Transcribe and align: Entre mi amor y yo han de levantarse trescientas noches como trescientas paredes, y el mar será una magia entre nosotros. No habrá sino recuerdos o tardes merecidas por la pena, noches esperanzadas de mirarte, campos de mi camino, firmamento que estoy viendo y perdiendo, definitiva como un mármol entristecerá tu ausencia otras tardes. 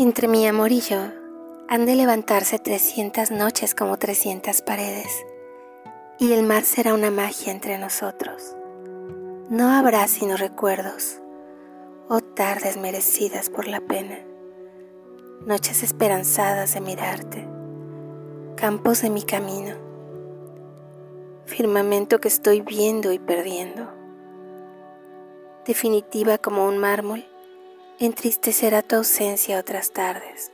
Entre 0.00 0.28
mi 0.28 0.46
amor 0.46 0.72
y 0.72 0.80
yo 0.80 0.96
han 1.68 1.84
de 1.84 1.94
levantarse 1.94 2.58
trescientas 2.58 3.30
noches 3.30 3.74
como 3.74 3.98
trescientas 3.98 4.62
paredes, 4.62 5.26
y 6.18 6.32
el 6.32 6.42
mar 6.42 6.64
será 6.64 6.94
una 6.94 7.10
magia 7.10 7.52
entre 7.52 7.76
nosotros. 7.76 8.56
No 9.50 9.70
habrá 9.70 10.08
sino 10.08 10.38
recuerdos 10.38 11.20
o 12.08 12.22
tardes 12.22 12.78
merecidas 12.78 13.50
por 13.50 13.68
la 13.68 13.82
pena, 13.82 14.18
noches 15.44 15.82
esperanzadas 15.82 16.72
de 16.72 16.80
mirarte, 16.80 17.46
campos 18.56 19.02
de 19.02 19.10
mi 19.10 19.22
camino, 19.22 19.74
firmamento 21.44 22.20
que 22.20 22.28
estoy 22.28 22.62
viendo 22.62 23.12
y 23.12 23.18
perdiendo, 23.18 23.86
definitiva 25.66 26.38
como 26.38 26.66
un 26.66 26.78
mármol 26.78 27.29
entristecerá 28.00 28.80
tu 28.82 28.96
ausencia 28.96 29.58
otras 29.58 29.92
tardes. 29.92 30.50